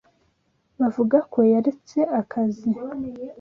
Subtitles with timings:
[0.79, 2.71] Bavuga ko yaretse akazi.